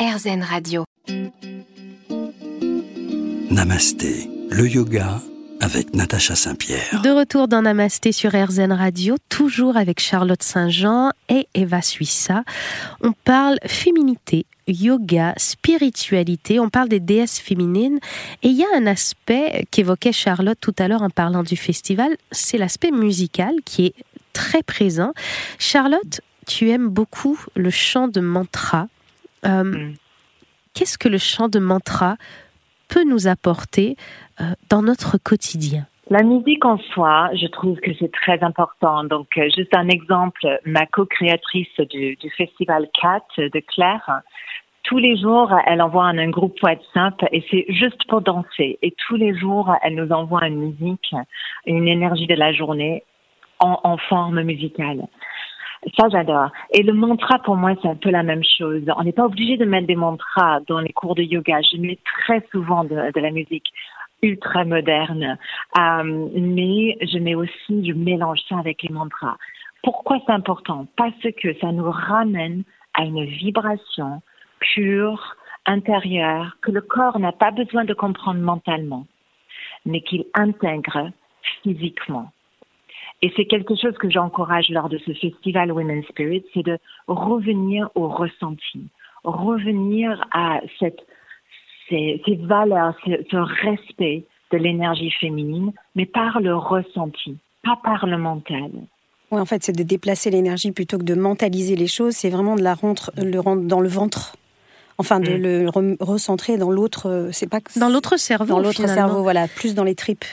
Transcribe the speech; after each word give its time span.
RZN 0.00 0.42
Radio. 0.42 0.84
Namasté, 3.50 4.30
le 4.48 4.66
yoga 4.66 5.20
avec 5.60 5.94
Natacha 5.94 6.34
Saint-Pierre. 6.34 7.02
De 7.02 7.10
retour 7.10 7.48
dans 7.48 7.60
Namasté 7.60 8.10
sur 8.12 8.30
RZN 8.30 8.72
Radio, 8.72 9.16
toujours 9.28 9.76
avec 9.76 10.00
Charlotte 10.00 10.42
Saint-Jean 10.42 11.10
et 11.28 11.48
Eva 11.52 11.82
Suissa. 11.82 12.44
On 13.02 13.12
parle 13.12 13.58
féminité, 13.66 14.46
yoga, 14.66 15.34
spiritualité, 15.36 16.58
on 16.60 16.70
parle 16.70 16.88
des 16.88 17.00
déesses 17.00 17.38
féminines. 17.38 17.98
Et 18.42 18.48
il 18.48 18.56
y 18.56 18.64
a 18.64 18.68
un 18.74 18.86
aspect 18.86 19.66
qu'évoquait 19.70 20.12
Charlotte 20.12 20.58
tout 20.58 20.74
à 20.78 20.88
l'heure 20.88 21.02
en 21.02 21.10
parlant 21.10 21.42
du 21.42 21.56
festival, 21.56 22.16
c'est 22.32 22.56
l'aspect 22.56 22.90
musical 22.90 23.52
qui 23.66 23.84
est 23.84 23.94
très 24.32 24.62
présent. 24.62 25.12
Charlotte, 25.58 26.22
tu 26.46 26.70
aimes 26.70 26.88
beaucoup 26.88 27.38
le 27.54 27.68
chant 27.68 28.08
de 28.08 28.22
mantra. 28.22 28.88
Euh, 29.46 29.64
mm. 29.64 29.94
Qu'est-ce 30.74 30.98
que 30.98 31.08
le 31.08 31.18
chant 31.18 31.48
de 31.48 31.58
mantra 31.58 32.16
peut 32.88 33.04
nous 33.04 33.26
apporter 33.26 33.96
euh, 34.40 34.44
dans 34.68 34.82
notre 34.82 35.18
quotidien? 35.18 35.86
La 36.08 36.22
musique 36.24 36.64
en 36.64 36.78
soi, 36.78 37.30
je 37.34 37.46
trouve 37.46 37.78
que 37.78 37.92
c'est 37.98 38.10
très 38.10 38.42
important. 38.42 39.04
Donc, 39.04 39.28
euh, 39.36 39.48
juste 39.56 39.74
un 39.76 39.88
exemple, 39.88 40.58
ma 40.64 40.86
co-créatrice 40.86 41.80
du, 41.88 42.16
festival 42.36 42.88
CAT 43.00 43.22
de 43.36 43.60
Claire, 43.60 44.22
tous 44.82 44.98
les 44.98 45.16
jours, 45.16 45.54
elle 45.66 45.82
envoie 45.82 46.06
un, 46.06 46.18
un 46.18 46.30
groupe 46.30 46.60
WhatsApp 46.62 47.14
et 47.30 47.44
c'est 47.50 47.64
juste 47.68 48.04
pour 48.08 48.22
danser. 48.22 48.78
Et 48.82 48.92
tous 49.06 49.14
les 49.14 49.38
jours, 49.38 49.72
elle 49.82 49.94
nous 49.94 50.10
envoie 50.10 50.46
une 50.48 50.56
musique, 50.56 51.14
une 51.66 51.86
énergie 51.86 52.26
de 52.26 52.34
la 52.34 52.52
journée 52.52 53.04
en, 53.60 53.78
en 53.84 53.96
forme 53.96 54.42
musicale. 54.42 55.06
Ça, 55.98 56.08
j'adore. 56.10 56.50
Et 56.72 56.82
le 56.82 56.92
mantra, 56.92 57.38
pour 57.38 57.56
moi, 57.56 57.72
c'est 57.80 57.88
un 57.88 57.94
peu 57.94 58.10
la 58.10 58.22
même 58.22 58.44
chose. 58.44 58.82
On 58.96 59.02
n'est 59.02 59.12
pas 59.12 59.24
obligé 59.24 59.56
de 59.56 59.64
mettre 59.64 59.86
des 59.86 59.96
mantras 59.96 60.60
dans 60.66 60.80
les 60.80 60.92
cours 60.92 61.14
de 61.14 61.22
yoga. 61.22 61.60
Je 61.62 61.78
mets 61.78 61.98
très 62.04 62.44
souvent 62.52 62.84
de, 62.84 63.18
la 63.18 63.30
musique 63.30 63.72
ultra 64.22 64.64
moderne, 64.66 65.38
euh, 65.78 66.28
mais 66.34 66.98
je 67.00 67.18
mets 67.18 67.34
aussi, 67.34 67.86
je 67.86 67.92
mélange 67.94 68.40
ça 68.46 68.58
avec 68.58 68.82
les 68.82 68.92
mantras. 68.92 69.38
Pourquoi 69.82 70.18
c'est 70.26 70.32
important? 70.32 70.86
Parce 70.96 71.22
que 71.42 71.54
ça 71.58 71.72
nous 71.72 71.90
ramène 71.90 72.64
à 72.92 73.04
une 73.04 73.24
vibration 73.24 74.20
pure, 74.58 75.36
intérieure, 75.64 76.58
que 76.60 76.70
le 76.70 76.82
corps 76.82 77.18
n'a 77.18 77.32
pas 77.32 77.50
besoin 77.50 77.84
de 77.84 77.94
comprendre 77.94 78.40
mentalement, 78.40 79.06
mais 79.86 80.02
qu'il 80.02 80.26
intègre 80.34 81.10
physiquement. 81.62 82.30
Et 83.22 83.32
c'est 83.36 83.44
quelque 83.44 83.74
chose 83.76 83.96
que 83.98 84.08
j'encourage 84.10 84.70
lors 84.70 84.88
de 84.88 84.98
ce 84.98 85.12
festival 85.12 85.72
Women's 85.72 86.06
Spirit, 86.06 86.44
c'est 86.54 86.62
de 86.62 86.78
revenir 87.06 87.90
au 87.94 88.08
ressenti, 88.08 88.88
revenir 89.24 90.26
à 90.32 90.60
cette, 90.78 91.00
ces, 91.88 92.22
ces 92.24 92.36
valeurs, 92.36 92.94
ce, 93.04 93.36
respect 93.66 94.24
de 94.52 94.56
l'énergie 94.56 95.10
féminine, 95.20 95.72
mais 95.94 96.06
par 96.06 96.40
le 96.40 96.56
ressenti, 96.56 97.36
pas 97.62 97.78
par 97.84 98.06
le 98.06 98.16
mental. 98.16 98.70
Oui, 99.30 99.38
en 99.38 99.44
fait, 99.44 99.62
c'est 99.62 99.76
de 99.76 99.82
déplacer 99.82 100.30
l'énergie 100.30 100.72
plutôt 100.72 100.98
que 100.98 101.04
de 101.04 101.14
mentaliser 101.14 101.76
les 101.76 101.86
choses, 101.86 102.14
c'est 102.14 102.30
vraiment 102.30 102.56
de 102.56 102.62
la 102.62 102.74
le 103.16 103.38
rendre 103.38 103.62
dans 103.62 103.80
le 103.80 103.88
ventre. 103.88 104.34
Enfin, 104.98 105.20
de 105.20 105.30
mm. 105.30 105.42
le 105.42 105.96
recentrer 106.00 106.58
dans 106.58 106.70
l'autre, 106.70 107.08
euh, 107.08 107.28
c'est 107.32 107.48
pas 107.48 107.60
dans 107.76 107.88
l'autre 107.88 108.18
cerveau. 108.18 108.46
Dans 108.46 108.58
l'autre 108.58 108.86
cerveau, 108.86 109.22
voilà, 109.22 109.46
plus 109.48 109.74
dans 109.74 109.84
les 109.84 109.94
tripes. 109.94 110.24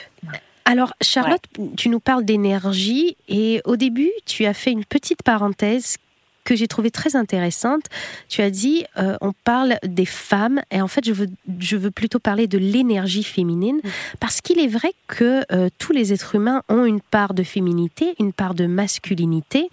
Alors, 0.68 0.92
Charlotte, 1.00 1.40
tu 1.78 1.88
nous 1.88 1.98
parles 1.98 2.26
d'énergie 2.26 3.16
et 3.26 3.62
au 3.64 3.76
début, 3.76 4.10
tu 4.26 4.44
as 4.44 4.52
fait 4.52 4.70
une 4.70 4.84
petite 4.84 5.22
parenthèse 5.22 5.96
que 6.44 6.54
j'ai 6.54 6.68
trouvée 6.68 6.90
très 6.90 7.16
intéressante. 7.16 7.84
Tu 8.28 8.42
as 8.42 8.50
dit, 8.50 8.84
euh, 8.98 9.16
on 9.22 9.32
parle 9.32 9.78
des 9.82 10.04
femmes, 10.04 10.60
et 10.70 10.82
en 10.82 10.86
fait, 10.88 11.06
je 11.06 11.14
veux, 11.14 11.28
je 11.58 11.78
veux 11.78 11.90
plutôt 11.90 12.18
parler 12.18 12.46
de 12.46 12.58
l'énergie 12.58 13.24
féminine, 13.24 13.76
mm. 13.82 13.90
parce 14.20 14.42
qu'il 14.42 14.58
est 14.58 14.66
vrai 14.66 14.92
que 15.06 15.42
euh, 15.52 15.70
tous 15.78 15.92
les 15.92 16.12
êtres 16.12 16.34
humains 16.34 16.62
ont 16.68 16.84
une 16.84 17.00
part 17.00 17.32
de 17.32 17.44
féminité, 17.44 18.14
une 18.18 18.34
part 18.34 18.52
de 18.52 18.66
masculinité, 18.66 19.70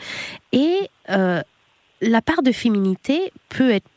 et 0.54 0.78
euh, 1.10 1.42
la 2.00 2.22
part 2.22 2.42
de 2.42 2.54
féminité 2.54 3.34
peut 3.50 3.72
être 3.72 3.88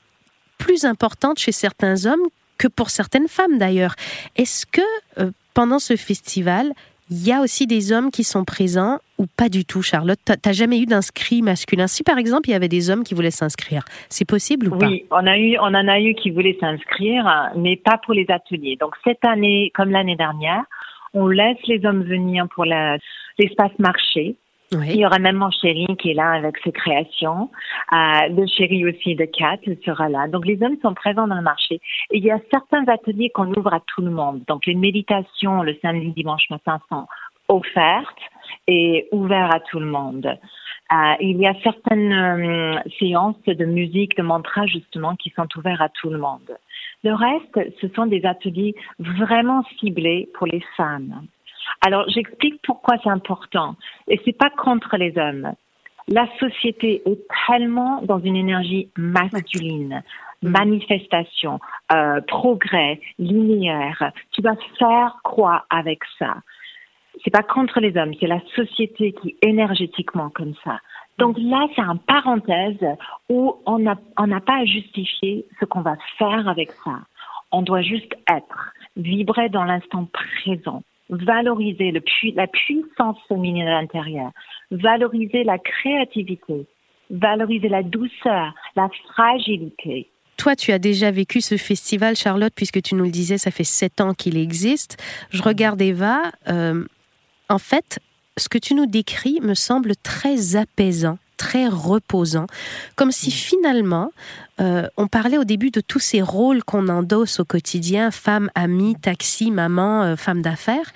plus 0.59 0.85
importante 0.85 1.39
chez 1.39 1.53
certains 1.53 2.07
hommes 2.07 2.27
que 2.59 2.67
pour 2.67 2.91
certaines 2.91 3.29
femmes 3.29 3.57
d'ailleurs. 3.57 3.95
Est-ce 4.35 4.67
que 4.67 4.83
pendant 5.59 5.81
ce 5.81 5.97
festival, 5.97 6.71
il 7.11 7.27
y 7.27 7.33
a 7.33 7.41
aussi 7.41 7.67
des 7.67 7.91
hommes 7.91 8.13
qui 8.13 8.23
sont 8.23 8.45
présents 8.45 9.01
ou 9.19 9.27
pas 9.27 9.49
du 9.49 9.65
tout, 9.65 9.83
Charlotte. 9.83 10.21
T'as 10.25 10.53
jamais 10.53 10.79
eu 10.79 10.87
d'inscrit 10.87 11.43
masculin? 11.43 11.89
Si 11.89 12.05
par 12.05 12.17
exemple 12.17 12.49
il 12.49 12.53
y 12.53 12.55
avait 12.55 12.69
des 12.69 12.91
hommes 12.91 13.03
qui 13.03 13.13
voulaient 13.13 13.33
s'inscrire, 13.33 13.83
c'est 14.09 14.25
possible 14.25 14.69
ou 14.69 14.79
pas? 14.79 14.87
Oui, 14.87 15.05
on 15.11 15.27
a 15.27 15.37
eu, 15.37 15.59
on 15.59 15.75
en 15.75 15.89
a 15.89 15.99
eu 15.99 16.15
qui 16.15 16.31
voulaient 16.31 16.57
s'inscrire, 16.61 17.51
mais 17.57 17.75
pas 17.75 17.99
pour 18.05 18.15
les 18.15 18.27
ateliers. 18.29 18.77
Donc 18.81 18.95
cette 19.03 19.25
année, 19.25 19.73
comme 19.75 19.91
l'année 19.91 20.15
dernière, 20.15 20.63
on 21.13 21.27
laisse 21.27 21.59
les 21.67 21.85
hommes 21.85 22.05
venir 22.05 22.47
pour 22.55 22.65
l'espace 22.65 23.77
marché 23.81 24.37
il 24.73 24.97
y 24.97 25.07
aura 25.07 25.19
même 25.19 25.37
mon 25.37 25.51
chéri 25.51 25.87
qui 25.99 26.11
est 26.11 26.15
là 26.15 26.33
avec 26.33 26.59
ses 26.59 26.73
créations. 26.73 27.51
Euh, 27.93 28.29
le 28.29 28.47
chéri 28.47 28.85
aussi 28.87 29.15
de 29.15 29.25
Kat 29.25 29.59
sera 29.85 30.09
là. 30.09 30.29
Donc 30.29 30.45
les 30.47 30.63
hommes 30.63 30.77
sont 30.83 30.95
présents 30.95 31.27
dans 31.27 31.37
le 31.37 31.43
marché. 31.43 31.81
Et 32.11 32.19
il 32.19 32.25
y 32.25 32.31
a 32.31 32.39
certains 32.51 32.87
ateliers 32.87 33.31
qu'on 33.31 33.51
ouvre 33.55 33.73
à 33.73 33.81
tout 33.87 34.03
le 34.03 34.11
monde. 34.11 34.43
Donc 34.47 34.67
les 34.67 34.75
méditations 34.75 35.63
le 35.63 35.77
samedi, 35.81 36.13
dimanche 36.13 36.51
matin 36.51 36.81
sont 36.91 37.07
offertes 37.49 38.21
et 38.67 39.09
ouvertes 39.11 39.55
à 39.55 39.61
tout 39.61 39.81
le 39.81 39.87
monde. 39.87 40.27
Euh, 40.27 41.15
il 41.21 41.39
y 41.39 41.47
a 41.47 41.55
certaines 41.63 42.13
euh, 42.13 42.79
séances 42.99 43.43
de 43.47 43.65
musique, 43.65 44.17
de 44.17 44.23
mantra 44.23 44.67
justement, 44.67 45.17
qui 45.17 45.31
sont 45.31 45.47
ouvertes 45.57 45.81
à 45.81 45.89
tout 45.89 46.11
le 46.11 46.19
monde. 46.19 46.57
Le 47.05 47.15
reste, 47.15 47.75
ce 47.81 47.89
sont 47.95 48.07
des 48.07 48.25
ateliers 48.25 48.75
vraiment 48.99 49.63
ciblés 49.79 50.29
pour 50.35 50.47
les 50.47 50.63
femmes. 50.77 51.27
Alors, 51.81 52.09
j'explique 52.09 52.61
pourquoi 52.63 52.97
c'est 53.03 53.11
important. 53.11 53.77
Et 54.09 54.21
c'est 54.25 54.37
pas 54.37 54.51
contre 54.51 54.97
les 54.97 55.17
hommes. 55.19 55.53
La 56.09 56.27
société 56.39 57.03
est 57.05 57.21
tellement 57.47 58.01
dans 58.03 58.19
une 58.19 58.37
énergie 58.37 58.89
masculine, 58.97 60.03
manifestation, 60.43 61.61
euh, 61.93 62.21
progrès, 62.23 63.01
linéaire. 63.19 64.13
Tu 64.33 64.41
vas 64.41 64.57
faire 64.79 65.19
quoi 65.23 65.67
avec 65.69 66.01
ça 66.19 66.37
C'est 67.23 67.31
pas 67.31 67.43
contre 67.43 67.81
les 67.81 67.97
hommes, 67.97 68.15
c'est 68.19 68.27
la 68.27 68.41
société 68.57 69.13
qui 69.13 69.29
est 69.43 69.49
énergétiquement 69.49 70.31
comme 70.31 70.55
ça. 70.65 70.81
Donc 71.19 71.37
là, 71.39 71.67
c'est 71.75 71.83
un 71.83 71.97
parenthèse 71.97 72.87
où 73.29 73.57
on 73.67 73.81
n'a 73.81 73.97
on 74.17 74.29
n'a 74.29 74.41
pas 74.41 74.61
à 74.61 74.65
justifier 74.65 75.45
ce 75.61 75.65
qu'on 75.67 75.83
va 75.83 75.97
faire 76.17 76.49
avec 76.49 76.71
ça. 76.85 77.01
On 77.51 77.61
doit 77.63 77.83
juste 77.83 78.15
être, 78.31 78.73
vibrer 78.97 79.49
dans 79.49 79.65
l'instant 79.65 80.07
présent 80.07 80.83
valoriser 81.11 81.93
la 82.35 82.47
puissance 82.47 83.17
féminine 83.29 83.67
à 83.67 83.81
l'intérieur, 83.81 84.31
valoriser 84.71 85.45
la 85.45 85.59
créativité, 85.59 86.67
valoriser 87.11 87.69
la 87.69 87.83
douceur, 87.83 88.55
la 88.77 88.89
fragilité. 89.09 90.11
Toi, 90.37 90.55
tu 90.55 90.71
as 90.71 90.79
déjà 90.79 91.11
vécu 91.11 91.41
ce 91.41 91.57
festival, 91.57 92.15
Charlotte, 92.15 92.53
puisque 92.55 92.81
tu 92.81 92.95
nous 92.95 93.05
le 93.05 93.11
disais, 93.11 93.39
ça 93.39 93.51
fait 93.51 93.65
sept 93.65 94.01
ans 94.01 94.15
qu'il 94.15 94.37
existe. 94.37 94.97
Je 95.31 95.43
regarde 95.43 95.83
Eva. 95.83 96.31
Euh, 96.49 96.85
en 97.49 97.59
fait, 97.59 97.99
ce 98.37 98.49
que 98.49 98.59
tu 98.59 98.75
nous 98.75 98.87
décris 98.87 99.41
me 99.43 99.55
semble 99.55 99.97
très 99.97 100.55
apaisant 100.55 101.19
très 101.39 101.69
reposant, 101.69 102.47
comme 102.97 103.13
si 103.13 103.31
finalement, 103.31 104.11
euh, 104.61 104.87
on 104.99 105.07
parlait 105.07 105.39
au 105.39 105.45
début 105.45 105.71
de 105.71 105.81
tous 105.81 106.01
ces 106.01 106.21
rôles 106.21 106.63
qu'on 106.63 106.89
endosse 106.89 107.41
au 107.41 107.45
quotidien, 107.47 108.11
femme, 108.11 108.51
amie, 108.55 108.97
taxi, 108.97 109.51
maman, 109.51 110.03
euh, 110.03 110.17
femme 110.17 110.43
d'affaires. 110.43 110.93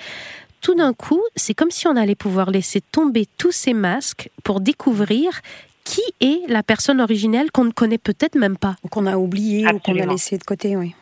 Tout 0.61 0.75
d'un 0.75 0.93
coup, 0.93 1.23
c'est 1.35 1.55
comme 1.55 1.71
si 1.71 1.89
on 1.89 1.97
allait 1.97 2.15
pouvoir 2.15 2.51
laisser 2.51 2.81
tomber 2.81 3.27
tous 3.39 3.53
ces 3.53 3.73
masques 3.73 4.31
pour 4.45 4.61
découvrir 4.61 5.41
qui 5.85 6.03
est 6.21 6.49
la 6.49 6.63
personne 6.63 7.01
originelle 7.01 7.51
qu'on 7.51 7.65
ne 7.65 7.73
connaît 7.73 7.99
peut-être 7.99 8.37
même 8.37 8.57
pas. 8.57 8.77
Ou 8.85 8.89
qu'on 8.89 9.07
a 9.07 9.17
oublié 9.17 9.67
ou 9.67 9.79
qu'on 9.79 9.99
a 9.99 10.07
laissé 10.07 10.39
de 10.39 10.45
côté, 10.45 10.77
oui. 10.77 10.95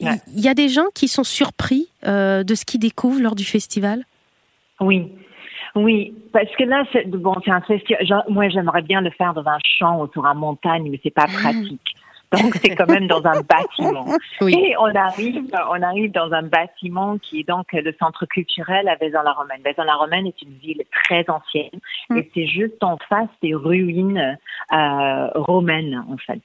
Il 0.00 0.20
y 0.40 0.48
a 0.48 0.54
des 0.54 0.68
gens 0.68 0.86
qui 0.94 1.08
sont 1.08 1.24
surpris 1.24 1.88
euh, 2.06 2.44
de 2.44 2.54
ce 2.54 2.64
qu'ils 2.64 2.78
découvrent 2.78 3.20
lors 3.20 3.34
du 3.34 3.44
festival? 3.44 4.04
Oui, 4.80 5.10
oui, 5.82 6.14
parce 6.32 6.50
que 6.56 6.64
là, 6.64 6.84
c'est 6.92 7.08
bon, 7.08 7.34
c'est 7.44 7.50
un 7.50 7.60
festival. 7.60 8.24
Moi, 8.28 8.48
j'aimerais 8.48 8.82
bien 8.82 9.00
le 9.00 9.10
faire 9.10 9.34
dans 9.34 9.46
un 9.46 9.58
champ 9.62 10.02
ou 10.02 10.10
sur 10.12 10.24
une 10.24 10.38
montagne, 10.38 10.88
mais 10.90 11.00
c'est 11.02 11.14
pas 11.14 11.26
ah. 11.28 11.40
pratique. 11.40 11.94
Donc, 12.30 12.54
c'est 12.56 12.74
quand 12.74 12.88
même 12.88 13.06
dans 13.06 13.24
un 13.24 13.40
bâtiment. 13.48 14.06
Oui. 14.42 14.54
Et 14.54 14.76
on 14.78 14.94
arrive, 14.94 15.50
on 15.70 15.82
arrive 15.82 16.12
dans 16.12 16.30
un 16.32 16.42
bâtiment 16.42 17.16
qui 17.18 17.40
est 17.40 17.48
donc 17.48 17.72
le 17.72 17.94
centre 17.98 18.26
culturel 18.26 18.86
à 18.88 18.96
Vaison-la-Romaine. 18.96 19.60
Vaison-la-Romaine 19.64 20.26
est 20.26 20.42
une 20.42 20.54
ville 20.58 20.82
très 20.92 21.24
ancienne 21.30 21.80
mm. 22.10 22.18
et 22.18 22.30
c'est 22.34 22.46
juste 22.46 22.82
en 22.84 22.98
face 23.08 23.30
des 23.42 23.54
ruines 23.54 24.36
euh, 24.72 25.28
romaines, 25.34 26.04
en 26.10 26.18
fait 26.18 26.40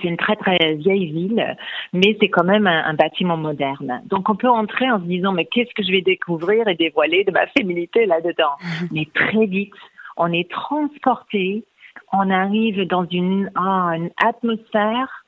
c'est 0.00 0.08
une 0.08 0.16
très 0.16 0.36
très 0.36 0.74
vieille 0.74 1.10
ville, 1.12 1.56
mais 1.92 2.16
c'est 2.20 2.28
quand 2.28 2.44
même 2.44 2.66
un, 2.66 2.94
bâtiment 2.94 3.36
moderne. 3.36 4.02
Donc 4.06 4.28
on 4.30 4.36
peut 4.36 4.48
entrer 4.48 4.90
en 4.90 4.98
se 4.98 5.04
disant 5.04 5.32
mais 5.32 5.44
qu'est-ce 5.44 5.74
que 5.74 5.82
je 5.82 5.92
vais 5.92 6.00
découvrir 6.00 6.66
et 6.68 6.74
dévoiler 6.74 7.24
de 7.24 7.32
ma 7.32 7.46
féminité 7.48 8.06
là-dedans? 8.06 8.56
Mhm. 8.62 8.88
Mais 8.92 9.08
très 9.14 9.46
vite, 9.46 9.74
on 10.16 10.32
est 10.32 10.50
transporté, 10.50 11.64
on 12.12 12.30
arrive 12.30 12.86
dans 12.86 13.06
une, 13.06 13.50
ah, 13.56 13.92
une 13.96 14.10
atmosphère 14.24 15.24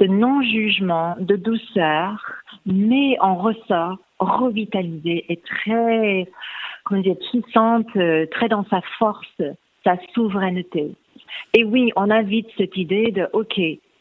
de 0.00 0.06
non-jugement, 0.06 1.14
de 1.20 1.36
douceur, 1.36 2.20
mais 2.66 3.16
on 3.20 3.36
ressort 3.36 3.98
revitalisé 4.18 5.24
et 5.28 5.36
très, 5.38 6.26
comment 6.84 7.00
dire, 7.00 7.16
puissante, 7.30 7.86
euh, 7.96 8.26
très 8.30 8.48
dans 8.48 8.64
sa 8.64 8.80
force, 8.98 9.42
sa 9.84 9.96
souveraineté. 10.14 10.94
Et 11.54 11.64
oui, 11.64 11.90
on 11.96 12.10
a 12.10 12.22
vite 12.22 12.48
cette 12.56 12.76
idée 12.76 13.10
de, 13.10 13.28
OK, 13.32 13.60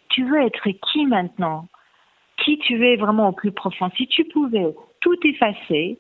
tu 0.09 0.29
veux 0.29 0.41
être 0.41 0.69
qui 0.91 1.05
maintenant? 1.05 1.67
Qui 2.43 2.57
tu 2.59 2.85
es 2.87 2.95
vraiment 2.95 3.29
au 3.29 3.31
plus 3.31 3.51
profond? 3.51 3.89
Si 3.97 4.07
tu 4.07 4.25
pouvais 4.25 4.73
tout 4.99 5.17
effacer 5.23 5.97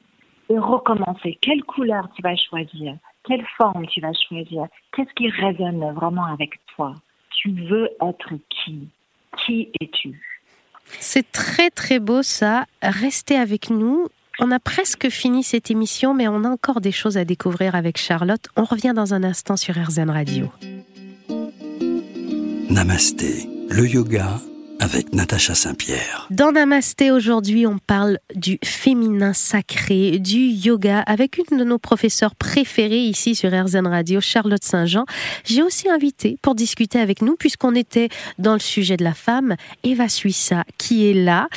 et 0.49 0.57
recommencer, 0.57 1.37
quelle 1.41 1.63
couleur 1.63 2.09
tu 2.15 2.21
vas 2.21 2.35
choisir? 2.35 2.95
Quelle 3.27 3.45
forme 3.57 3.85
tu 3.87 4.01
vas 4.01 4.13
choisir? 4.27 4.65
Qu'est-ce 4.93 5.13
qui 5.13 5.29
résonne 5.29 5.93
vraiment 5.93 6.25
avec 6.25 6.53
toi? 6.75 6.95
Tu 7.37 7.51
veux 7.51 7.89
être 8.01 8.33
qui? 8.49 8.87
Qui 9.45 9.71
es-tu? 9.79 10.19
C'est 10.85 11.31
très 11.31 11.69
très 11.69 11.99
beau 11.99 12.23
ça. 12.23 12.65
Restez 12.81 13.35
avec 13.35 13.69
nous. 13.69 14.07
On 14.39 14.51
a 14.51 14.59
presque 14.59 15.09
fini 15.09 15.43
cette 15.43 15.69
émission, 15.69 16.13
mais 16.13 16.27
on 16.27 16.43
a 16.43 16.49
encore 16.49 16.81
des 16.81 16.91
choses 16.91 17.17
à 17.17 17.25
découvrir 17.25 17.75
avec 17.75 17.97
Charlotte. 17.97 18.47
On 18.57 18.63
revient 18.63 18.93
dans 18.95 19.13
un 19.13 19.23
instant 19.23 19.55
sur 19.55 19.75
RZN 19.75 20.09
Radio. 20.09 20.47
Namasté, 22.71 23.49
le 23.69 23.85
yoga 23.85 24.39
avec 24.79 25.13
Natacha 25.13 25.53
Saint-Pierre. 25.53 26.27
Dans 26.31 26.53
Namasté 26.53 27.11
aujourd'hui, 27.11 27.67
on 27.67 27.77
parle 27.77 28.17
du 28.33 28.59
féminin 28.63 29.33
sacré, 29.33 30.17
du 30.19 30.39
yoga 30.39 31.01
avec 31.01 31.37
une 31.37 31.57
de 31.57 31.63
nos 31.65 31.77
professeurs 31.77 32.33
préférées 32.33 33.03
ici 33.03 33.35
sur 33.35 33.51
RZN 33.51 33.87
Radio, 33.87 34.21
Charlotte 34.21 34.63
Saint-Jean. 34.63 35.05
J'ai 35.43 35.61
aussi 35.61 35.89
invité 35.89 36.37
pour 36.41 36.55
discuter 36.55 36.99
avec 36.99 37.21
nous, 37.21 37.35
puisqu'on 37.35 37.75
était 37.75 38.07
dans 38.39 38.53
le 38.53 38.59
sujet 38.59 38.95
de 38.95 39.03
la 39.03 39.13
femme, 39.13 39.55
Eva 39.83 40.07
Suissa 40.07 40.63
qui 40.77 41.07
est 41.09 41.13
là. 41.13 41.49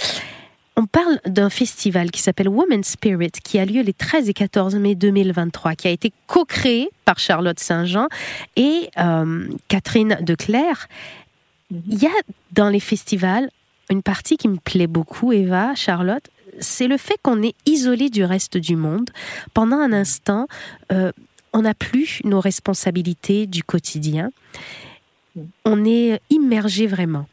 On 0.76 0.86
parle 0.86 1.20
d'un 1.24 1.50
festival 1.50 2.10
qui 2.10 2.20
s'appelle 2.20 2.48
Women's 2.48 2.88
Spirit, 2.88 3.30
qui 3.30 3.60
a 3.60 3.64
lieu 3.64 3.82
les 3.82 3.92
13 3.92 4.28
et 4.28 4.32
14 4.32 4.74
mai 4.74 4.96
2023, 4.96 5.76
qui 5.76 5.86
a 5.86 5.90
été 5.92 6.12
co-créé 6.26 6.90
par 7.04 7.20
Charlotte 7.20 7.60
Saint-Jean 7.60 8.08
et 8.56 8.90
euh, 8.98 9.46
Catherine 9.68 10.18
Declerc. 10.20 10.88
Il 11.70 12.02
y 12.02 12.06
a 12.06 12.22
dans 12.52 12.68
les 12.68 12.80
festivals 12.80 13.50
une 13.88 14.02
partie 14.02 14.36
qui 14.36 14.48
me 14.48 14.56
plaît 14.56 14.88
beaucoup, 14.88 15.32
Eva, 15.32 15.74
Charlotte, 15.76 16.28
c'est 16.60 16.88
le 16.88 16.96
fait 16.96 17.18
qu'on 17.22 17.42
est 17.42 17.54
isolé 17.66 18.10
du 18.10 18.24
reste 18.24 18.56
du 18.56 18.76
monde. 18.76 19.10
Pendant 19.52 19.76
un 19.76 19.92
instant, 19.92 20.46
euh, 20.92 21.12
on 21.52 21.62
n'a 21.62 21.74
plus 21.74 22.20
nos 22.24 22.40
responsabilités 22.40 23.46
du 23.46 23.62
quotidien. 23.62 24.30
On 25.64 25.84
est 25.84 26.20
immergé 26.30 26.86
vraiment. 26.86 27.26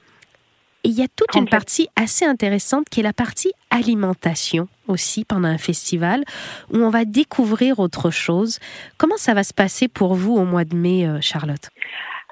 Et 0.84 0.90
il 0.90 0.98
y 0.98 1.04
a 1.04 1.08
toute 1.16 1.36
une 1.36 1.48
partie 1.48 1.88
assez 1.96 2.26
intéressante 2.26 2.90
qui 2.90 3.02
est 3.02 3.04
la 3.04 3.14
partie 3.14 3.52
alimentation 3.70 4.68
aussi 4.88 5.26
pendant 5.26 5.48
un 5.48 5.60
festival 5.60 6.24
où 6.74 6.78
on 6.78 6.90
va 6.90 7.06
découvrir 7.06 7.80
autre 7.80 8.10
chose. 8.10 8.60
Comment 8.98 9.18
ça 9.18 9.36
va 9.36 9.44
se 9.44 9.54
passer 9.54 9.88
pour 9.88 10.16
vous 10.16 10.36
au 10.36 10.44
mois 10.44 10.66
de 10.66 10.76
mai, 10.76 11.08
euh, 11.08 11.22
Charlotte? 11.22 11.70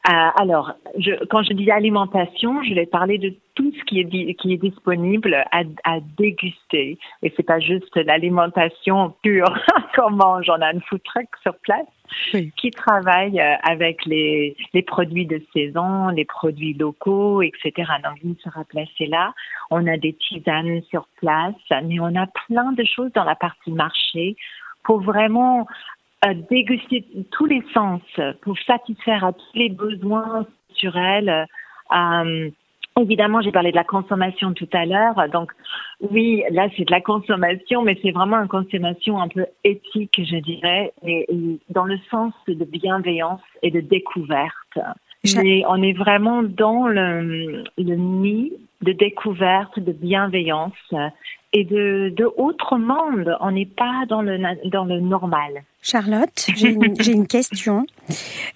Euh, 0.07 0.11
alors, 0.41 0.71
je, 0.97 1.11
quand 1.25 1.43
je 1.43 1.53
dis 1.53 1.69
alimentation, 1.69 2.63
je 2.63 2.73
vais 2.73 2.87
parler 2.87 3.17
de 3.19 3.35
tout 3.53 3.71
ce 3.77 3.83
qui 3.83 3.99
est, 3.99 4.33
qui 4.35 4.53
est 4.53 4.57
disponible 4.57 5.35
à, 5.51 5.61
à 5.83 5.99
déguster. 6.17 6.97
Et 7.21 7.33
c'est 7.35 7.43
pas 7.43 7.59
juste 7.59 7.95
l'alimentation 7.97 9.13
pure 9.21 9.53
qu'on 9.95 10.11
mange. 10.11 10.49
On 10.49 10.61
a 10.61 10.71
une 10.71 10.81
food 10.89 11.01
truck 11.03 11.27
sur 11.43 11.53
place? 11.57 11.85
Qui 12.57 12.71
travaille 12.71 13.39
euh, 13.39 13.55
avec 13.63 14.05
les, 14.05 14.55
les 14.73 14.81
produits 14.81 15.25
de 15.25 15.41
saison, 15.53 16.09
les 16.09 16.25
produits 16.25 16.73
locaux, 16.73 17.41
etc. 17.41 17.71
Donc, 18.03 18.17
il 18.23 18.35
sera 18.43 18.63
placé 18.65 19.05
là. 19.05 19.33
On 19.71 19.85
a 19.87 19.97
des 19.97 20.13
tisanes 20.13 20.81
sur 20.89 21.07
place, 21.17 21.55
mais 21.83 21.99
on 21.99 22.15
a 22.15 22.27
plein 22.47 22.71
de 22.73 22.83
choses 22.83 23.11
dans 23.13 23.23
la 23.23 23.35
partie 23.35 23.71
marché 23.71 24.35
pour 24.83 25.01
vraiment 25.01 25.67
déguster 26.49 27.05
tous 27.31 27.45
les 27.45 27.63
sens 27.73 28.01
pour 28.41 28.57
satisfaire 28.59 29.23
à 29.23 29.33
tous 29.33 29.55
les 29.55 29.69
besoins 29.69 30.45
naturels. 30.69 31.47
Euh, 31.91 32.49
évidemment, 33.01 33.41
j'ai 33.41 33.51
parlé 33.51 33.71
de 33.71 33.75
la 33.75 33.83
consommation 33.83 34.53
tout 34.53 34.69
à 34.73 34.85
l'heure. 34.85 35.15
Donc, 35.31 35.51
oui, 35.99 36.43
là, 36.51 36.67
c'est 36.75 36.85
de 36.85 36.91
la 36.91 37.01
consommation, 37.01 37.81
mais 37.81 37.97
c'est 38.01 38.11
vraiment 38.11 38.37
une 38.37 38.47
consommation 38.47 39.19
un 39.21 39.27
peu 39.27 39.45
éthique, 39.63 40.19
je 40.23 40.37
dirais, 40.37 40.93
et, 41.05 41.27
dans 41.69 41.85
le 41.85 41.97
sens 42.09 42.33
de 42.47 42.65
bienveillance 42.65 43.41
et 43.61 43.71
de 43.71 43.81
découverte. 43.81 44.79
Mais 45.35 45.63
on 45.67 45.81
est 45.81 45.93
vraiment 45.93 46.43
dans 46.43 46.87
le, 46.87 47.63
le 47.77 47.95
nid 47.95 48.53
de 48.81 48.93
découverte, 48.93 49.77
de 49.79 49.91
bienveillance 49.91 50.93
et 51.51 51.65
de, 51.65 52.13
de 52.15 52.25
autre 52.37 52.77
monde. 52.77 53.35
On 53.41 53.51
n'est 53.51 53.65
pas 53.65 54.05
dans 54.07 54.21
le, 54.21 54.39
dans 54.69 54.85
le 54.85 54.99
normal. 55.01 55.63
Charlotte, 55.81 56.47
j'ai 56.57 56.71
une, 57.11 57.25
question. 57.25 57.85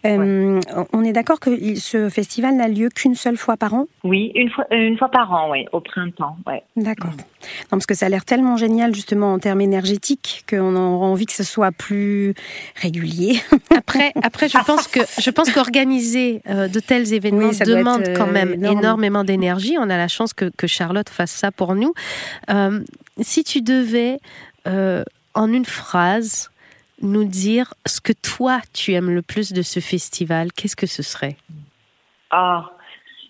Euh, 0.05 0.59
on 0.91 1.03
est 1.05 1.13
d'accord 1.13 1.39
que 1.39 1.75
ce 1.75 2.09
festival 2.09 2.57
n'a 2.57 2.67
lieu 2.67 2.89
qu'une 2.89 3.15
seule 3.15 3.37
fois 3.37 3.55
par 3.55 3.73
an? 3.73 3.85
Oui, 4.03 4.33
une 4.35 4.49
fois, 4.49 4.65
une 4.71 4.97
fois 4.97 5.07
par 5.07 5.31
an, 5.31 5.49
oui, 5.49 5.65
au 5.71 5.79
printemps. 5.79 6.35
Ouais. 6.45 6.63
D'accord. 6.75 7.13
parce 7.69 7.85
que 7.85 7.93
ça 7.93 8.07
a 8.07 8.09
l'air 8.09 8.25
tellement 8.25 8.57
génial, 8.57 8.93
justement, 8.93 9.33
en 9.33 9.39
termes 9.39 9.61
énergétiques, 9.61 10.43
qu'on 10.49 10.75
a 10.75 10.79
envie 10.79 11.25
que 11.25 11.31
ce 11.31 11.45
soit 11.45 11.71
plus 11.71 12.33
régulier. 12.75 13.39
Après, 13.75 14.11
après 14.21 14.49
je 14.49 14.57
pense 14.65 14.87
que 14.87 14.99
je 15.19 15.29
pense 15.29 15.51
qu'organiser 15.51 16.41
euh, 16.49 16.67
de 16.67 16.79
tels 16.79 17.13
événements 17.13 17.51
demande 17.65 18.03
quand 18.15 18.27
même 18.27 18.63
euh, 18.63 18.71
énormément 18.71 19.23
d'énergie. 19.23 19.77
On 19.79 19.89
a 19.89 19.97
la 19.97 20.07
chance 20.07 20.33
que, 20.33 20.51
que, 20.57 20.67
Charlotte 20.67 21.09
fasse 21.09 21.31
ça 21.31 21.51
pour 21.51 21.75
nous. 21.75 21.93
si 23.21 23.43
tu 23.43 23.61
devais, 23.61 24.19
en 24.65 25.51
une 25.51 25.65
phrase, 25.65 26.49
nous 27.01 27.25
dire 27.25 27.73
ce 27.85 28.01
que 28.01 28.13
toi 28.13 28.59
tu 28.73 28.93
aimes 28.93 29.09
le 29.09 29.21
plus 29.21 29.53
de 29.53 29.61
ce 29.61 29.79
festival, 29.79 30.51
qu'est-ce 30.51 30.75
que 30.75 30.87
ce 30.87 31.03
serait? 31.03 31.35
Ah, 32.31 32.71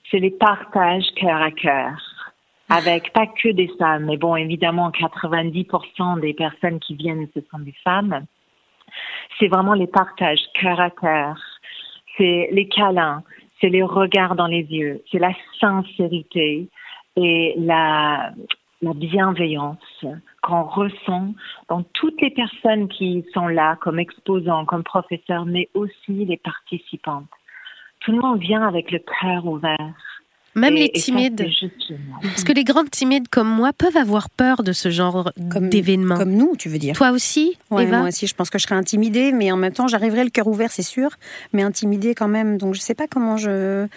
c'est 0.09 0.19
les 0.19 0.31
partages 0.31 1.05
cœur 1.15 1.41
à 1.41 1.51
cœur. 1.51 1.93
Avec 2.69 3.13
pas 3.13 3.27
que 3.27 3.49
des 3.49 3.69
femmes, 3.77 4.05
mais 4.05 4.17
bon, 4.17 4.35
évidemment, 4.35 4.89
90% 4.89 6.21
des 6.21 6.33
personnes 6.33 6.79
qui 6.79 6.95
viennent, 6.95 7.27
ce 7.33 7.41
sont 7.51 7.59
des 7.59 7.75
femmes. 7.83 8.25
C'est 9.37 9.47
vraiment 9.47 9.73
les 9.73 9.87
partages 9.87 10.39
cœur 10.59 10.79
à 10.79 10.89
cœur. 10.89 11.37
C'est 12.17 12.49
les 12.51 12.67
câlins, 12.67 13.23
c'est 13.59 13.69
les 13.69 13.83
regards 13.83 14.35
dans 14.35 14.47
les 14.47 14.63
yeux, 14.63 15.03
c'est 15.11 15.19
la 15.19 15.33
sincérité 15.59 16.67
et 17.15 17.53
la, 17.57 18.31
la 18.83 18.93
bienveillance 18.93 20.05
qu'on 20.41 20.63
ressent 20.63 21.33
dans 21.69 21.83
toutes 21.93 22.21
les 22.21 22.31
personnes 22.31 22.87
qui 22.89 23.25
sont 23.33 23.47
là 23.47 23.77
comme 23.81 23.99
exposants, 23.99 24.65
comme 24.65 24.83
professeurs, 24.83 25.45
mais 25.45 25.69
aussi 25.73 26.25
les 26.25 26.37
participantes. 26.37 27.27
Tout 28.01 28.11
le 28.11 28.19
monde 28.19 28.39
vient 28.39 28.67
avec 28.67 28.91
le 28.91 28.99
cœur 28.99 29.45
ouvert. 29.45 29.93
Même 30.55 30.75
les 30.75 30.89
timides. 30.89 31.47
Parce 32.21 32.43
que 32.43 32.51
les 32.51 32.63
grandes 32.63 32.91
timides 32.91 33.27
comme 33.27 33.47
moi 33.47 33.71
peuvent 33.73 33.97
avoir 33.97 34.29
peur 34.29 34.61
de 34.61 34.71
ce 34.71 34.89
genre 34.89 35.31
d'événement. 35.35 36.17
Comme 36.17 36.35
nous, 36.35 36.55
tu 36.57 36.69
veux 36.69 36.77
dire. 36.77 36.95
Toi 36.95 37.09
aussi, 37.09 37.57
Eva 37.71 37.99
Moi 37.99 38.07
aussi, 38.09 38.27
je 38.27 38.35
pense 38.35 38.51
que 38.51 38.59
je 38.59 38.63
serais 38.63 38.75
intimidée, 38.75 39.31
mais 39.31 39.51
en 39.51 39.57
même 39.57 39.73
temps, 39.73 39.87
j'arriverai 39.87 40.23
le 40.23 40.29
cœur 40.29 40.47
ouvert, 40.47 40.69
c'est 40.69 40.83
sûr, 40.83 41.09
mais 41.53 41.63
intimidée 41.63 42.13
quand 42.13 42.27
même. 42.27 42.57
Donc, 42.57 42.75
je 42.75 42.79
ne 42.79 42.83
sais 42.83 42.93
pas 42.93 43.07
comment 43.07 43.37
je, 43.37 43.87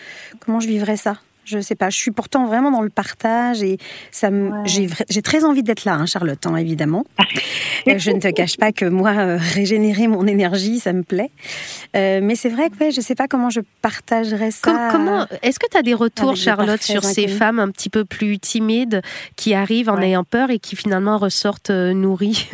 comment 0.41 0.61
je 0.61 0.69
vivrais 0.69 0.97
ça. 0.97 1.17
Je 1.47 1.61
sais 1.61 1.77
pas. 1.77 1.91
Je 1.91 1.97
suis 1.97 2.11
pourtant 2.11 2.47
vraiment 2.47 2.73
dans 2.73 2.83
le 2.83 2.91
partage 2.91 3.63
et 3.63 3.79
ça 4.11 4.31
me, 4.31 4.51
j'ai, 4.67 5.23
très 5.23 5.45
envie 5.45 5.63
d'être 5.63 5.85
là, 5.85 5.95
hein, 5.95 6.05
Charlotte, 6.05 6.45
hein, 6.45 6.57
évidemment. 6.57 7.05
Euh, 7.89 7.99
je 7.99 8.11
ne 8.11 8.19
te 8.19 8.27
cache 8.29 8.57
pas 8.57 8.73
que 8.73 8.85
moi, 8.85 9.13
euh, 9.13 9.39
régénérer 9.39 10.09
mon 10.09 10.27
énergie, 10.27 10.81
ça 10.81 10.93
me 10.93 11.05
plaît. 11.05 11.31
Euh, 11.95 12.19
mais 12.21 12.35
c'est 12.35 12.49
vrai 12.49 12.69
que 12.69 12.77
ouais, 12.83 12.91
je 12.91 13.01
sais 13.01 13.15
pas 13.15 13.29
comment 13.29 13.49
je 13.49 13.61
partagerais 13.81 14.51
ça. 14.51 14.89
comment, 14.91 15.25
est-ce 15.43 15.61
que 15.61 15.67
tu 15.71 15.77
as 15.77 15.83
des 15.83 15.95
retours, 15.95 16.35
Charlotte, 16.35 16.83
sur 16.83 17.05
ces 17.05 17.29
femmes 17.29 17.61
un 17.61 17.71
petit 17.71 17.89
peu 17.89 18.05
plus 18.05 18.41
timides 18.41 19.03
qui 19.37 19.55
arrivent 19.55 19.89
en 19.89 20.01
ayant 20.01 20.25
peur 20.25 20.51
et 20.51 20.59
qui 20.59 20.75
finalement 20.75 21.17
ressortent 21.17 21.71
nourries? 21.71 22.49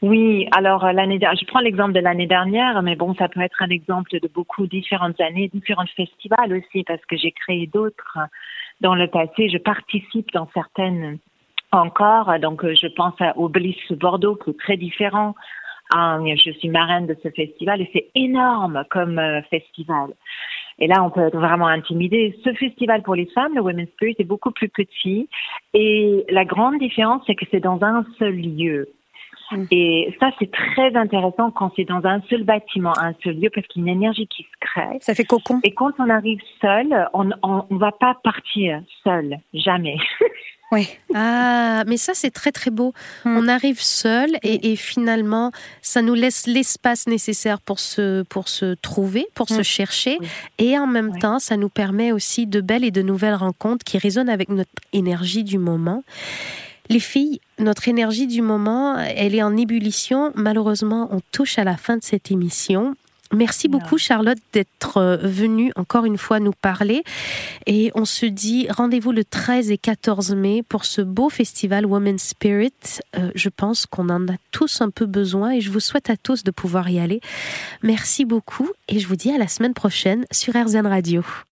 Oui, 0.00 0.48
alors 0.56 0.84
euh, 0.84 0.92
l'année 0.92 1.18
je 1.20 1.44
prends 1.46 1.60
l'exemple 1.60 1.92
de 1.92 2.00
l'année 2.00 2.26
dernière, 2.28 2.82
mais 2.82 2.94
bon, 2.94 3.14
ça 3.14 3.28
peut 3.28 3.40
être 3.40 3.60
un 3.62 3.70
exemple 3.70 4.18
de 4.20 4.28
beaucoup 4.28 4.66
différentes 4.66 5.20
années, 5.20 5.50
différents 5.52 5.86
festivals 5.96 6.52
aussi, 6.52 6.84
parce 6.84 7.04
que 7.06 7.16
j'ai 7.16 7.32
créé 7.32 7.66
d'autres 7.66 8.18
dans 8.80 8.94
le 8.94 9.08
passé. 9.08 9.48
Je 9.48 9.58
participe 9.58 10.30
dans 10.32 10.48
certaines 10.54 11.18
encore, 11.72 12.38
donc 12.38 12.64
euh, 12.64 12.74
je 12.80 12.86
pense 12.86 13.14
au 13.36 13.48
Bliss 13.48 13.76
Bordeaux 13.90 14.36
qui 14.36 14.50
est 14.50 14.58
très 14.58 14.76
différent. 14.76 15.34
Ah, 15.92 16.18
je 16.22 16.50
suis 16.52 16.68
marraine 16.68 17.06
de 17.06 17.16
ce 17.22 17.30
festival 17.30 17.80
et 17.80 17.90
c'est 17.92 18.08
énorme 18.14 18.84
comme 18.90 19.18
euh, 19.18 19.40
festival. 19.50 20.10
Et 20.78 20.86
là, 20.86 21.02
on 21.02 21.10
peut 21.10 21.26
être 21.26 21.36
vraiment 21.36 21.66
intimidé. 21.66 22.38
Ce 22.44 22.52
festival 22.54 23.02
pour 23.02 23.14
les 23.14 23.26
femmes, 23.26 23.54
le 23.54 23.62
Women's 23.62 23.88
Spirit, 23.92 24.14
est 24.18 24.24
beaucoup 24.24 24.50
plus 24.52 24.68
petit. 24.68 25.28
Et 25.74 26.24
la 26.28 26.44
grande 26.44 26.78
différence, 26.78 27.22
c'est 27.26 27.34
que 27.34 27.46
c'est 27.50 27.60
dans 27.60 27.82
un 27.82 28.04
seul 28.18 28.36
lieu. 28.36 28.88
Mm. 29.52 29.64
Et 29.70 30.16
ça, 30.20 30.30
c'est 30.38 30.50
très 30.50 30.94
intéressant 30.94 31.50
quand 31.50 31.72
c'est 31.76 31.84
dans 31.84 32.04
un 32.04 32.20
seul 32.28 32.44
bâtiment, 32.44 32.92
un 32.98 33.14
seul 33.22 33.38
lieu, 33.38 33.50
parce 33.54 33.66
qu'il 33.68 33.84
y 33.84 33.88
a 33.88 33.92
une 33.92 33.98
énergie 33.98 34.26
qui 34.26 34.42
se 34.42 34.58
crée. 34.60 34.98
Ça 35.00 35.14
fait 35.14 35.24
cocon. 35.24 35.60
Et 35.64 35.72
quand 35.72 35.92
on 35.98 36.08
arrive 36.08 36.40
seul, 36.60 37.08
on 37.12 37.24
ne 37.24 37.78
va 37.78 37.92
pas 37.92 38.18
partir 38.22 38.82
seul, 39.04 39.38
jamais. 39.52 39.96
Oui. 40.70 40.86
Ah, 41.14 41.84
mais 41.86 41.96
ça 41.96 42.12
c'est 42.14 42.30
très 42.30 42.52
très 42.52 42.70
beau. 42.70 42.92
Mm. 43.24 43.36
On 43.38 43.48
arrive 43.48 43.80
seul 43.80 44.30
et, 44.42 44.76
finalement 44.76 45.50
ça 45.80 46.02
nous 46.02 46.14
laisse 46.14 46.46
l'espace 46.46 47.06
nécessaire 47.06 47.60
pour 47.60 47.78
se 47.78 48.22
pour 48.24 48.48
se 48.48 48.74
trouver, 48.74 49.26
pour 49.34 49.48
se 49.48 49.60
mm. 49.60 49.64
chercher, 49.64 50.18
et 50.58 50.78
en 50.78 50.86
même 50.86 51.18
temps 51.18 51.38
ça 51.38 51.56
nous 51.56 51.70
permet 51.70 52.12
aussi 52.12 52.46
de 52.46 52.60
belles 52.60 52.84
et 52.84 52.90
de 52.90 53.00
nouvelles 53.00 53.34
rencontres 53.34 53.84
qui 53.84 53.96
résonnent 53.96 54.28
avec 54.28 54.50
notre 54.50 54.70
énergie 54.92 55.42
du 55.42 55.56
moment. 55.56 56.02
Les 56.88 57.00
filles, 57.00 57.40
notre 57.58 57.88
énergie 57.88 58.26
du 58.26 58.42
moment, 58.42 58.98
elle 58.98 59.34
est 59.34 59.42
en 59.42 59.56
ébullition. 59.56 60.32
Malheureusement, 60.34 61.08
on 61.10 61.20
touche 61.32 61.58
à 61.58 61.64
la 61.64 61.76
fin 61.76 61.96
de 61.96 62.02
cette 62.02 62.30
émission. 62.30 62.94
Merci 63.32 63.68
beaucoup 63.68 63.98
Charlotte 63.98 64.38
d'être 64.54 64.96
euh, 64.96 65.18
venue 65.18 65.70
encore 65.76 66.06
une 66.06 66.16
fois 66.16 66.40
nous 66.40 66.52
parler 66.52 67.04
et 67.66 67.90
on 67.94 68.06
se 68.06 68.24
dit 68.24 68.66
rendez-vous 68.70 69.12
le 69.12 69.22
13 69.22 69.70
et 69.70 69.76
14 69.76 70.34
mai 70.34 70.62
pour 70.66 70.86
ce 70.86 71.02
beau 71.02 71.28
festival 71.28 71.84
Women's 71.84 72.22
Spirit. 72.22 72.72
Euh, 73.16 73.30
je 73.34 73.50
pense 73.50 73.84
qu'on 73.84 74.08
en 74.08 74.28
a 74.28 74.36
tous 74.50 74.80
un 74.80 74.88
peu 74.88 75.04
besoin 75.04 75.52
et 75.52 75.60
je 75.60 75.70
vous 75.70 75.80
souhaite 75.80 76.08
à 76.08 76.16
tous 76.16 76.42
de 76.42 76.50
pouvoir 76.50 76.88
y 76.88 76.98
aller. 77.00 77.20
Merci 77.82 78.24
beaucoup 78.24 78.70
et 78.88 78.98
je 78.98 79.06
vous 79.06 79.16
dis 79.16 79.30
à 79.30 79.36
la 79.36 79.48
semaine 79.48 79.74
prochaine 79.74 80.24
sur 80.30 80.54
RZN 80.54 80.86
Radio. 80.86 81.22